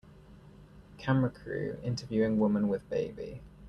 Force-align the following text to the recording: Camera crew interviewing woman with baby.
Camera 0.97 1.29
crew 1.29 1.77
interviewing 1.83 2.39
woman 2.39 2.67
with 2.67 2.89
baby. 2.89 3.43